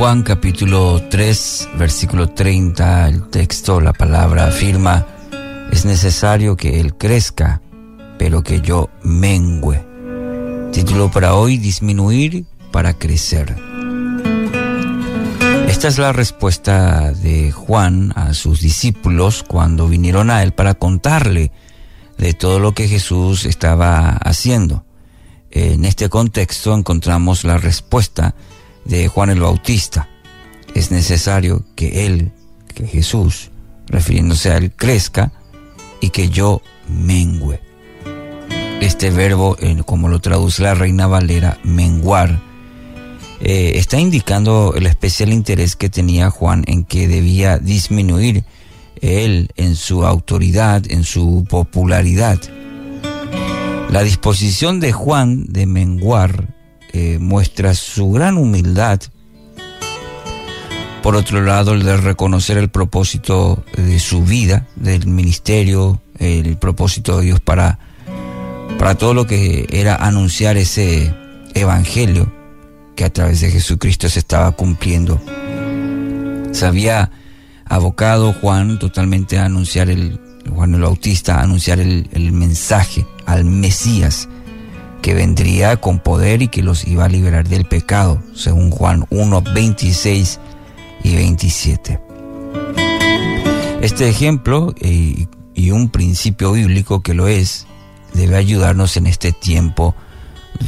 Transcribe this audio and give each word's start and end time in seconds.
Juan 0.00 0.22
capítulo 0.22 1.02
3, 1.10 1.68
versículo 1.76 2.30
30, 2.30 3.06
el 3.06 3.28
texto, 3.28 3.82
la 3.82 3.92
palabra 3.92 4.46
afirma, 4.46 5.06
es 5.70 5.84
necesario 5.84 6.56
que 6.56 6.80
Él 6.80 6.94
crezca, 6.96 7.60
pero 8.18 8.42
que 8.42 8.62
yo 8.62 8.88
mengüe. 9.02 9.84
Título 10.72 11.10
para 11.10 11.34
hoy, 11.34 11.58
disminuir 11.58 12.46
para 12.72 12.94
crecer. 12.94 13.54
Esta 15.68 15.88
es 15.88 15.98
la 15.98 16.14
respuesta 16.14 17.12
de 17.12 17.52
Juan 17.52 18.14
a 18.16 18.32
sus 18.32 18.60
discípulos 18.60 19.44
cuando 19.46 19.86
vinieron 19.86 20.30
a 20.30 20.42
Él 20.42 20.52
para 20.52 20.72
contarle 20.72 21.52
de 22.16 22.32
todo 22.32 22.58
lo 22.58 22.72
que 22.72 22.88
Jesús 22.88 23.44
estaba 23.44 24.12
haciendo. 24.12 24.82
En 25.50 25.84
este 25.84 26.08
contexto 26.08 26.74
encontramos 26.74 27.44
la 27.44 27.58
respuesta 27.58 28.34
de 28.84 29.08
Juan 29.08 29.30
el 29.30 29.40
Bautista. 29.40 30.08
Es 30.74 30.90
necesario 30.90 31.64
que 31.74 32.06
Él, 32.06 32.32
que 32.74 32.86
Jesús, 32.86 33.50
refiriéndose 33.86 34.50
a 34.50 34.56
Él, 34.56 34.72
crezca 34.72 35.32
y 36.00 36.10
que 36.10 36.28
yo 36.28 36.62
mengüe. 36.88 37.60
Este 38.80 39.10
verbo, 39.10 39.56
como 39.84 40.08
lo 40.08 40.20
traduce 40.20 40.62
la 40.62 40.74
Reina 40.74 41.06
Valera, 41.06 41.58
menguar, 41.62 42.40
eh, 43.40 43.72
está 43.76 43.98
indicando 43.98 44.74
el 44.76 44.86
especial 44.86 45.32
interés 45.32 45.76
que 45.76 45.88
tenía 45.88 46.30
Juan 46.30 46.64
en 46.66 46.84
que 46.84 47.08
debía 47.08 47.58
disminuir 47.58 48.44
él 49.00 49.50
en 49.56 49.76
su 49.76 50.04
autoridad, 50.04 50.82
en 50.90 51.04
su 51.04 51.44
popularidad. 51.48 52.38
La 53.90 54.02
disposición 54.02 54.78
de 54.78 54.92
Juan 54.92 55.46
de 55.46 55.66
menguar 55.66 56.54
eh, 56.92 57.18
muestra 57.20 57.74
su 57.74 58.10
gran 58.10 58.36
humildad. 58.36 59.00
Por 61.02 61.16
otro 61.16 61.40
lado, 61.40 61.72
el 61.72 61.84
de 61.84 61.96
reconocer 61.96 62.58
el 62.58 62.68
propósito 62.68 63.64
de 63.76 63.98
su 64.00 64.24
vida, 64.24 64.66
del 64.76 65.06
ministerio, 65.06 66.02
el 66.18 66.56
propósito 66.58 67.18
de 67.18 67.26
Dios 67.26 67.40
para, 67.40 67.78
para 68.78 68.96
todo 68.96 69.14
lo 69.14 69.26
que 69.26 69.66
era 69.70 69.96
anunciar 69.96 70.56
ese 70.56 71.14
evangelio 71.54 72.32
que 72.96 73.04
a 73.04 73.12
través 73.12 73.40
de 73.40 73.50
Jesucristo 73.50 74.08
se 74.08 74.18
estaba 74.18 74.50
cumpliendo. 74.52 75.20
Se 76.52 76.66
había 76.66 77.10
abocado 77.64 78.32
Juan 78.34 78.78
totalmente 78.78 79.38
a 79.38 79.46
anunciar 79.46 79.88
el, 79.88 80.20
Juan 80.52 80.74
el 80.74 80.82
Bautista, 80.82 81.36
a 81.36 81.44
anunciar 81.44 81.80
el, 81.80 82.08
el 82.12 82.32
mensaje 82.32 83.06
al 83.26 83.44
Mesías 83.44 84.28
que 85.00 85.14
vendría 85.14 85.80
con 85.80 85.98
poder 85.98 86.42
y 86.42 86.48
que 86.48 86.62
los 86.62 86.86
iba 86.86 87.04
a 87.04 87.08
liberar 87.08 87.48
del 87.48 87.64
pecado, 87.64 88.22
según 88.34 88.70
Juan 88.70 89.06
1, 89.10 89.42
26 89.54 90.40
y 91.04 91.16
27. 91.16 92.00
Este 93.80 94.08
ejemplo 94.08 94.74
y, 94.80 95.28
y 95.54 95.70
un 95.70 95.88
principio 95.88 96.52
bíblico 96.52 97.02
que 97.02 97.14
lo 97.14 97.28
es, 97.28 97.66
debe 98.12 98.36
ayudarnos 98.36 98.96
en 98.96 99.06
este 99.06 99.32
tiempo 99.32 99.94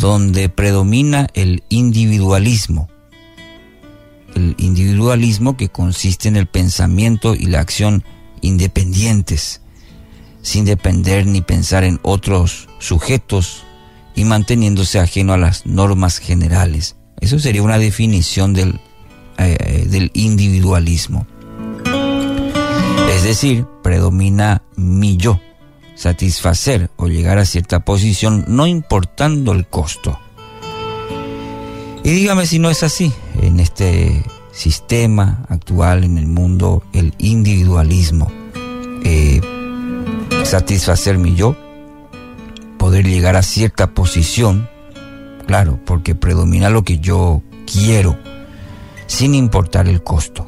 donde 0.00 0.48
predomina 0.48 1.28
el 1.34 1.62
individualismo. 1.68 2.88
El 4.34 4.54
individualismo 4.58 5.58
que 5.58 5.68
consiste 5.68 6.28
en 6.28 6.36
el 6.36 6.46
pensamiento 6.46 7.34
y 7.34 7.46
la 7.46 7.60
acción 7.60 8.02
independientes, 8.40 9.60
sin 10.40 10.64
depender 10.64 11.26
ni 11.26 11.42
pensar 11.42 11.84
en 11.84 12.00
otros 12.02 12.68
sujetos 12.78 13.64
y 14.14 14.24
manteniéndose 14.24 14.98
ajeno 14.98 15.32
a 15.32 15.38
las 15.38 15.66
normas 15.66 16.18
generales. 16.18 16.96
Eso 17.20 17.38
sería 17.38 17.62
una 17.62 17.78
definición 17.78 18.52
del, 18.52 18.80
eh, 19.38 19.56
eh, 19.60 19.86
del 19.88 20.10
individualismo. 20.14 21.26
Es 23.14 23.22
decir, 23.24 23.66
predomina 23.82 24.62
mi 24.76 25.16
yo, 25.16 25.40
satisfacer 25.94 26.90
o 26.96 27.06
llegar 27.06 27.38
a 27.38 27.44
cierta 27.44 27.84
posición 27.84 28.44
no 28.48 28.66
importando 28.66 29.52
el 29.52 29.66
costo. 29.66 30.18
Y 32.04 32.10
dígame 32.10 32.46
si 32.46 32.58
no 32.58 32.68
es 32.70 32.82
así. 32.82 33.12
En 33.40 33.60
este 33.60 34.24
sistema 34.52 35.44
actual, 35.48 36.04
en 36.04 36.18
el 36.18 36.26
mundo, 36.26 36.82
el 36.92 37.14
individualismo, 37.18 38.30
eh, 39.04 39.40
satisfacer 40.44 41.18
mi 41.18 41.34
yo, 41.34 41.56
poder 42.92 43.06
llegar 43.06 43.36
a 43.36 43.42
cierta 43.42 43.94
posición, 43.94 44.68
claro, 45.46 45.80
porque 45.86 46.14
predomina 46.14 46.68
lo 46.68 46.84
que 46.84 46.98
yo 46.98 47.42
quiero, 47.64 48.18
sin 49.06 49.34
importar 49.34 49.88
el 49.88 50.02
costo. 50.02 50.46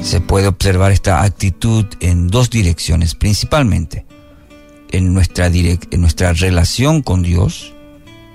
Se 0.00 0.22
puede 0.22 0.46
observar 0.46 0.90
esta 0.90 1.22
actitud 1.22 1.84
en 2.00 2.28
dos 2.28 2.48
direcciones, 2.48 3.14
principalmente 3.14 4.06
en 4.90 5.12
nuestra, 5.12 5.48
en 5.48 6.00
nuestra 6.00 6.32
relación 6.32 7.02
con 7.02 7.20
Dios. 7.20 7.74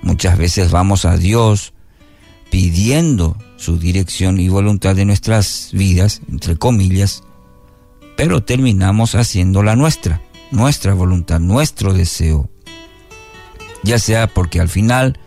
Muchas 0.02 0.38
veces 0.38 0.70
vamos 0.70 1.04
a 1.04 1.16
Dios 1.16 1.72
pidiendo 2.48 3.36
su 3.56 3.76
dirección 3.76 4.38
y 4.38 4.48
voluntad 4.48 4.94
de 4.94 5.04
nuestras 5.04 5.70
vidas, 5.72 6.20
entre 6.30 6.54
comillas, 6.58 7.24
pero 8.16 8.44
terminamos 8.44 9.16
haciendo 9.16 9.64
la 9.64 9.74
nuestra, 9.74 10.22
nuestra 10.52 10.94
voluntad, 10.94 11.40
nuestro 11.40 11.92
deseo 11.92 12.53
ya 13.84 13.98
sea 13.98 14.26
porque 14.26 14.60
al 14.60 14.68
final 14.68 15.18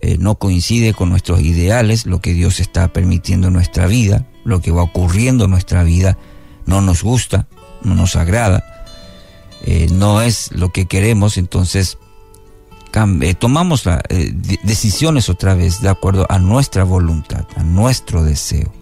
eh, 0.00 0.16
no 0.18 0.34
coincide 0.36 0.94
con 0.94 1.10
nuestros 1.10 1.40
ideales, 1.40 2.06
lo 2.06 2.20
que 2.20 2.34
Dios 2.34 2.60
está 2.60 2.92
permitiendo 2.92 3.46
en 3.46 3.52
nuestra 3.52 3.86
vida, 3.86 4.26
lo 4.44 4.60
que 4.60 4.70
va 4.70 4.82
ocurriendo 4.82 5.44
en 5.44 5.50
nuestra 5.50 5.82
vida, 5.82 6.18
no 6.66 6.80
nos 6.80 7.02
gusta, 7.02 7.48
no 7.82 7.94
nos 7.94 8.16
agrada, 8.16 8.64
eh, 9.64 9.88
no 9.92 10.20
es 10.20 10.50
lo 10.52 10.70
que 10.70 10.86
queremos, 10.86 11.38
entonces 11.38 11.98
eh, 13.22 13.34
tomamos 13.34 13.88
decisiones 14.64 15.28
otra 15.28 15.54
vez 15.54 15.80
de 15.80 15.88
acuerdo 15.88 16.26
a 16.28 16.38
nuestra 16.38 16.84
voluntad, 16.84 17.46
a 17.56 17.62
nuestro 17.62 18.22
deseo. 18.22 18.72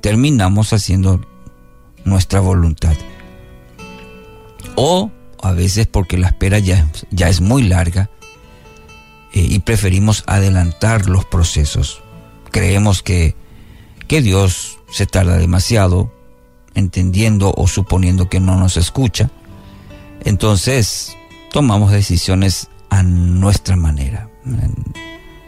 Terminamos 0.00 0.72
haciendo 0.72 1.20
nuestra 2.04 2.40
voluntad. 2.40 2.94
O 4.76 5.10
a 5.42 5.52
veces 5.52 5.86
porque 5.86 6.18
la 6.18 6.28
espera 6.28 6.58
ya, 6.58 6.90
ya 7.10 7.28
es 7.28 7.40
muy 7.40 7.64
larga 7.64 8.10
eh, 9.32 9.46
y 9.48 9.58
preferimos 9.60 10.24
adelantar 10.26 11.08
los 11.08 11.24
procesos. 11.24 12.02
Creemos 12.50 13.02
que, 13.02 13.34
que 14.06 14.22
Dios 14.22 14.78
se 14.90 15.06
tarda 15.06 15.36
demasiado 15.36 16.12
entendiendo 16.74 17.52
o 17.56 17.66
suponiendo 17.66 18.28
que 18.28 18.40
no 18.40 18.56
nos 18.56 18.76
escucha. 18.76 19.30
Entonces 20.24 21.16
tomamos 21.50 21.90
decisiones 21.90 22.68
a 22.90 23.02
nuestra 23.02 23.76
manera. 23.76 24.28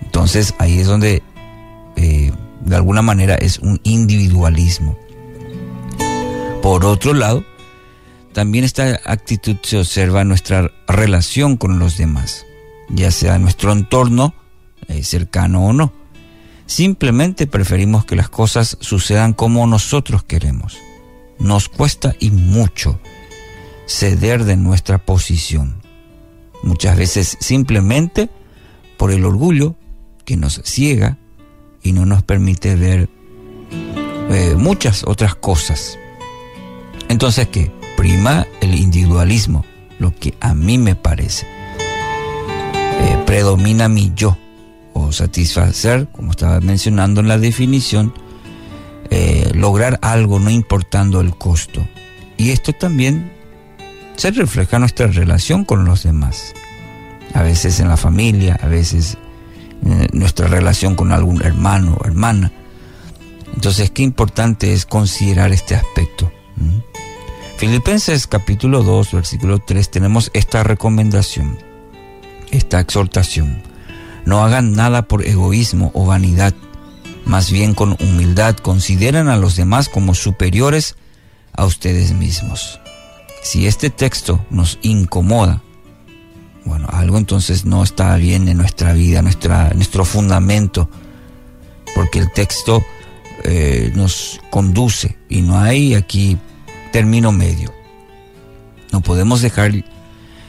Entonces 0.02 0.54
ahí 0.58 0.80
es 0.80 0.86
donde 0.86 1.22
eh, 1.96 2.32
de 2.64 2.76
alguna 2.76 3.02
manera 3.02 3.34
es 3.36 3.58
un 3.58 3.80
individualismo. 3.84 4.96
Por 6.62 6.84
otro 6.86 7.12
lado, 7.12 7.44
también 8.34 8.64
esta 8.64 9.00
actitud 9.04 9.56
se 9.62 9.78
observa 9.78 10.22
en 10.22 10.28
nuestra 10.28 10.72
relación 10.88 11.56
con 11.56 11.78
los 11.78 11.96
demás, 11.96 12.44
ya 12.88 13.12
sea 13.12 13.38
nuestro 13.38 13.72
entorno, 13.72 14.34
eh, 14.88 15.04
cercano 15.04 15.64
o 15.64 15.72
no. 15.72 15.92
Simplemente 16.66 17.46
preferimos 17.46 18.04
que 18.04 18.16
las 18.16 18.28
cosas 18.28 18.76
sucedan 18.80 19.34
como 19.34 19.66
nosotros 19.68 20.24
queremos. 20.24 20.76
Nos 21.38 21.68
cuesta 21.68 22.16
y 22.18 22.32
mucho 22.32 22.98
ceder 23.86 24.44
de 24.44 24.56
nuestra 24.56 24.98
posición. 24.98 25.80
Muchas 26.64 26.96
veces 26.96 27.36
simplemente 27.40 28.30
por 28.96 29.12
el 29.12 29.24
orgullo 29.24 29.76
que 30.24 30.36
nos 30.36 30.60
ciega 30.64 31.18
y 31.84 31.92
no 31.92 32.04
nos 32.04 32.24
permite 32.24 32.74
ver 32.74 33.08
eh, 34.30 34.54
muchas 34.58 35.04
otras 35.04 35.36
cosas. 35.36 35.98
Entonces, 37.08 37.46
¿qué? 37.48 37.70
Prima 37.96 38.46
el 38.60 38.74
individualismo, 38.74 39.64
lo 39.98 40.14
que 40.14 40.34
a 40.40 40.54
mí 40.54 40.78
me 40.78 40.94
parece. 40.94 41.46
Eh, 43.00 43.18
predomina 43.26 43.88
mi 43.88 44.12
yo, 44.14 44.36
o 44.92 45.12
satisfacer, 45.12 46.08
como 46.12 46.30
estaba 46.30 46.60
mencionando 46.60 47.20
en 47.20 47.28
la 47.28 47.38
definición, 47.38 48.14
eh, 49.10 49.50
lograr 49.54 49.98
algo 50.02 50.38
no 50.38 50.50
importando 50.50 51.20
el 51.20 51.36
costo. 51.36 51.86
Y 52.36 52.50
esto 52.50 52.72
también 52.72 53.30
se 54.16 54.30
refleja 54.30 54.76
en 54.76 54.80
nuestra 54.80 55.06
relación 55.08 55.64
con 55.64 55.84
los 55.84 56.02
demás. 56.02 56.54
A 57.34 57.42
veces 57.42 57.80
en 57.80 57.88
la 57.88 57.96
familia, 57.96 58.58
a 58.62 58.66
veces 58.66 59.18
en 59.84 60.08
nuestra 60.18 60.46
relación 60.46 60.94
con 60.94 61.12
algún 61.12 61.42
hermano 61.42 61.96
o 62.00 62.06
hermana. 62.06 62.52
Entonces, 63.54 63.90
qué 63.90 64.02
importante 64.02 64.72
es 64.72 64.86
considerar 64.86 65.52
este 65.52 65.74
aspecto. 65.74 66.30
Filipenses 67.56 68.26
capítulo 68.26 68.82
2, 68.82 69.12
versículo 69.12 69.60
3, 69.60 69.88
tenemos 69.88 70.30
esta 70.34 70.64
recomendación, 70.64 71.56
esta 72.50 72.80
exhortación. 72.80 73.62
No 74.26 74.42
hagan 74.42 74.72
nada 74.72 75.02
por 75.02 75.24
egoísmo 75.24 75.90
o 75.94 76.04
vanidad, 76.04 76.54
Más 77.24 77.50
bien 77.50 77.74
con 77.74 77.96
humildad 78.00 78.56
consideren 78.56 79.28
a 79.28 79.38
los 79.38 79.56
demás 79.56 79.88
como 79.88 80.14
superiores 80.14 80.96
a 81.54 81.64
ustedes 81.64 82.12
mismos. 82.12 82.80
Si 83.42 83.66
este 83.66 83.88
texto 83.88 84.44
nos 84.50 84.78
incomoda, 84.82 85.62
bueno, 86.66 86.86
algo 86.90 87.16
entonces 87.16 87.64
no 87.64 87.82
está 87.82 88.16
bien 88.16 88.48
en 88.48 88.58
nuestra 88.58 88.92
vida, 88.92 89.22
nuestra, 89.22 89.70
nuestro 89.74 90.04
fundamento, 90.04 90.90
porque 91.94 92.18
el 92.18 92.30
texto 92.30 92.84
eh, 93.44 93.90
nos 93.94 94.40
conduce 94.50 95.16
y 95.30 95.40
no 95.40 95.58
hay 95.58 95.94
aquí 95.94 96.36
término 96.94 97.32
medio. 97.32 97.74
No 98.92 99.00
podemos 99.00 99.42
dejar 99.42 99.72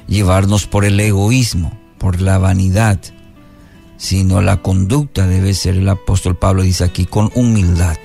llevarnos 0.06 0.68
por 0.68 0.86
el 0.86 1.00
egoísmo, 1.00 1.76
por 1.98 2.22
la 2.22 2.38
vanidad, 2.38 3.00
sino 3.98 4.44
la 4.44 4.62
conducta 4.62 5.26
debe 5.26 5.56
ser, 5.56 5.74
el 5.74 5.90
apóstol 5.90 6.38
Pablo 6.38 6.62
dice 6.62 6.84
aquí, 6.84 7.08
con 7.08 7.32
humildad. 7.34 7.98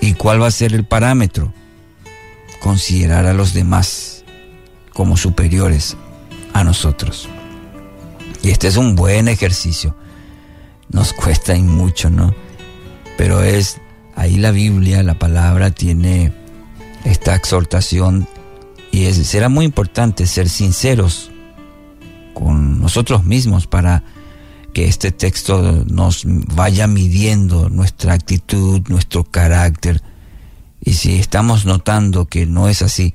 ¿Y 0.00 0.14
cuál 0.14 0.40
va 0.40 0.46
a 0.46 0.52
ser 0.52 0.72
el 0.72 0.84
parámetro? 0.84 1.52
Considerar 2.60 3.26
a 3.26 3.34
los 3.34 3.52
demás 3.54 4.22
como 4.92 5.16
superiores 5.16 5.96
a 6.52 6.62
nosotros. 6.62 7.28
Y 8.44 8.50
este 8.50 8.68
es 8.68 8.76
un 8.76 8.94
buen 8.94 9.26
ejercicio. 9.26 9.96
Nos 10.90 11.12
cuesta 11.12 11.56
y 11.56 11.62
mucho, 11.64 12.08
¿no? 12.08 12.32
Pero 13.18 13.42
es, 13.42 13.80
ahí 14.14 14.36
la 14.36 14.52
Biblia, 14.52 15.02
la 15.02 15.18
palabra 15.18 15.72
tiene 15.72 16.41
esta 17.04 17.34
exhortación 17.34 18.26
y 18.92 19.10
será 19.12 19.48
muy 19.48 19.64
importante 19.64 20.26
ser 20.26 20.48
sinceros 20.48 21.30
con 22.34 22.80
nosotros 22.80 23.24
mismos 23.24 23.66
para 23.66 24.04
que 24.72 24.86
este 24.86 25.12
texto 25.12 25.84
nos 25.86 26.24
vaya 26.26 26.86
midiendo 26.86 27.68
nuestra 27.68 28.14
actitud, 28.14 28.82
nuestro 28.88 29.24
carácter. 29.24 30.02
Y 30.84 30.94
si 30.94 31.16
estamos 31.16 31.64
notando 31.64 32.26
que 32.26 32.46
no 32.46 32.68
es 32.68 32.82
así, 32.82 33.14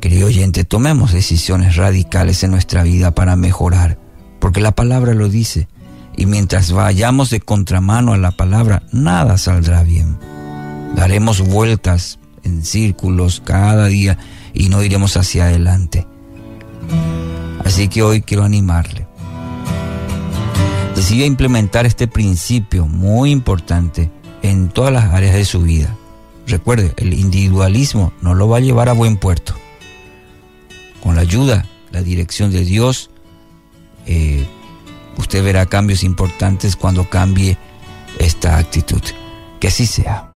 querido 0.00 0.26
oyente, 0.26 0.64
tomemos 0.64 1.12
decisiones 1.12 1.76
radicales 1.76 2.42
en 2.42 2.50
nuestra 2.50 2.82
vida 2.82 3.12
para 3.12 3.36
mejorar, 3.36 3.98
porque 4.40 4.60
la 4.60 4.72
palabra 4.72 5.14
lo 5.14 5.28
dice. 5.28 5.68
Y 6.16 6.26
mientras 6.26 6.70
vayamos 6.70 7.30
de 7.30 7.40
contramano 7.40 8.12
a 8.12 8.18
la 8.18 8.30
palabra, 8.30 8.84
nada 8.92 9.36
saldrá 9.36 9.82
bien. 9.82 10.16
Daremos 10.94 11.40
vueltas 11.40 12.18
en 12.44 12.64
círculos 12.64 13.42
cada 13.44 13.86
día 13.86 14.18
y 14.52 14.68
no 14.68 14.82
iremos 14.82 15.16
hacia 15.16 15.44
adelante. 15.44 16.06
Así 17.64 17.88
que 17.88 18.02
hoy 18.02 18.22
quiero 18.22 18.44
animarle. 18.44 19.06
Decide 20.94 21.26
implementar 21.26 21.86
este 21.86 22.06
principio 22.06 22.86
muy 22.86 23.30
importante 23.30 24.10
en 24.42 24.68
todas 24.68 24.92
las 24.92 25.12
áreas 25.12 25.34
de 25.34 25.44
su 25.44 25.62
vida. 25.62 25.96
Recuerde, 26.46 26.92
el 26.96 27.14
individualismo 27.14 28.12
no 28.20 28.34
lo 28.34 28.48
va 28.48 28.58
a 28.58 28.60
llevar 28.60 28.88
a 28.88 28.92
buen 28.92 29.16
puerto. 29.16 29.54
Con 31.02 31.16
la 31.16 31.22
ayuda, 31.22 31.66
la 31.90 32.02
dirección 32.02 32.50
de 32.50 32.64
Dios, 32.64 33.10
eh, 34.06 34.46
usted 35.16 35.42
verá 35.42 35.66
cambios 35.66 36.04
importantes 36.04 36.76
cuando 36.76 37.08
cambie 37.08 37.58
esta 38.18 38.58
actitud. 38.58 39.02
Que 39.60 39.68
así 39.68 39.86
sea. 39.86 40.30